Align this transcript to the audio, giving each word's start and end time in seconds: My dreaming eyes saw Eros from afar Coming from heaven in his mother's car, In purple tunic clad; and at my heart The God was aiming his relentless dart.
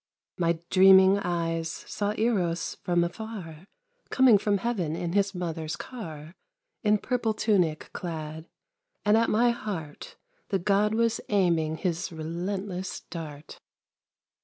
My 0.39 0.57
dreaming 0.71 1.19
eyes 1.19 1.69
saw 1.71 2.15
Eros 2.17 2.73
from 2.81 3.03
afar 3.03 3.67
Coming 4.09 4.39
from 4.39 4.57
heaven 4.57 4.95
in 4.95 5.13
his 5.13 5.35
mother's 5.35 5.75
car, 5.75 6.33
In 6.81 6.97
purple 6.97 7.35
tunic 7.35 7.91
clad; 7.93 8.47
and 9.05 9.15
at 9.15 9.29
my 9.29 9.51
heart 9.51 10.15
The 10.49 10.57
God 10.57 10.95
was 10.95 11.21
aiming 11.29 11.77
his 11.77 12.11
relentless 12.11 13.01
dart. 13.11 13.59